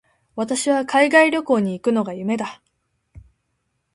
[0.35, 2.59] 私は海外旅行に行くのが夢だ。